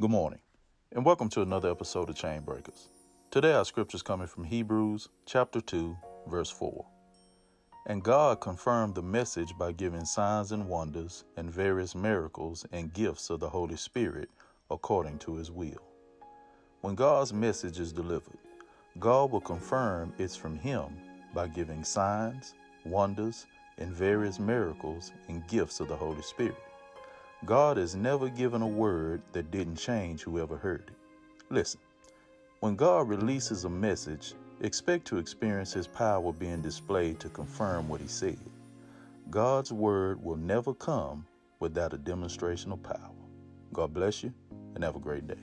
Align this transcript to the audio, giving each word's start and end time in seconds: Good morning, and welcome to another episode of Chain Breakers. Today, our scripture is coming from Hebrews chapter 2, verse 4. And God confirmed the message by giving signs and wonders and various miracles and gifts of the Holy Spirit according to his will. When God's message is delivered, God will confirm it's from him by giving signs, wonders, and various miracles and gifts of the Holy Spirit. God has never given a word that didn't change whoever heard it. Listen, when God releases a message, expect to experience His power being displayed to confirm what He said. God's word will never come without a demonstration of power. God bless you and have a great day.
Good 0.00 0.10
morning, 0.10 0.40
and 0.90 1.04
welcome 1.04 1.28
to 1.28 1.42
another 1.42 1.70
episode 1.70 2.10
of 2.10 2.16
Chain 2.16 2.40
Breakers. 2.40 2.88
Today, 3.30 3.52
our 3.52 3.64
scripture 3.64 3.94
is 3.94 4.02
coming 4.02 4.26
from 4.26 4.42
Hebrews 4.42 5.08
chapter 5.24 5.60
2, 5.60 5.96
verse 6.26 6.50
4. 6.50 6.84
And 7.86 8.02
God 8.02 8.40
confirmed 8.40 8.96
the 8.96 9.04
message 9.04 9.56
by 9.56 9.70
giving 9.70 10.04
signs 10.04 10.50
and 10.50 10.68
wonders 10.68 11.22
and 11.36 11.48
various 11.48 11.94
miracles 11.94 12.66
and 12.72 12.92
gifts 12.92 13.30
of 13.30 13.38
the 13.38 13.48
Holy 13.48 13.76
Spirit 13.76 14.30
according 14.68 15.20
to 15.20 15.36
his 15.36 15.52
will. 15.52 15.84
When 16.80 16.96
God's 16.96 17.32
message 17.32 17.78
is 17.78 17.92
delivered, 17.92 18.38
God 18.98 19.30
will 19.30 19.40
confirm 19.40 20.12
it's 20.18 20.34
from 20.34 20.58
him 20.58 20.88
by 21.32 21.46
giving 21.46 21.84
signs, 21.84 22.54
wonders, 22.84 23.46
and 23.78 23.92
various 23.92 24.40
miracles 24.40 25.12
and 25.28 25.46
gifts 25.46 25.78
of 25.78 25.86
the 25.86 25.96
Holy 25.96 26.22
Spirit. 26.22 26.58
God 27.46 27.76
has 27.76 27.94
never 27.94 28.30
given 28.30 28.62
a 28.62 28.66
word 28.66 29.20
that 29.32 29.50
didn't 29.50 29.76
change 29.76 30.22
whoever 30.22 30.56
heard 30.56 30.84
it. 30.88 30.94
Listen, 31.50 31.80
when 32.60 32.74
God 32.74 33.08
releases 33.08 33.64
a 33.64 33.68
message, 33.68 34.32
expect 34.62 35.06
to 35.08 35.18
experience 35.18 35.72
His 35.72 35.86
power 35.86 36.32
being 36.32 36.62
displayed 36.62 37.20
to 37.20 37.28
confirm 37.28 37.88
what 37.88 38.00
He 38.00 38.08
said. 38.08 38.38
God's 39.28 39.72
word 39.72 40.24
will 40.24 40.36
never 40.36 40.72
come 40.72 41.26
without 41.60 41.92
a 41.92 41.98
demonstration 41.98 42.72
of 42.72 42.82
power. 42.82 43.10
God 43.74 43.92
bless 43.92 44.22
you 44.22 44.32
and 44.74 44.82
have 44.82 44.96
a 44.96 45.00
great 45.00 45.26
day. 45.26 45.42